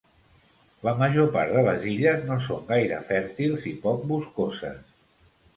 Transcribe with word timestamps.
La 0.87 0.93
major 1.01 1.27
part 1.35 1.53
de 1.57 1.63
les 1.67 1.85
illes 1.93 2.25
no 2.31 2.39
són 2.47 2.65
gaire 2.71 2.99
fèrtils 3.11 3.69
i 3.73 3.77
poc 3.87 4.09
boscoses. 4.15 4.99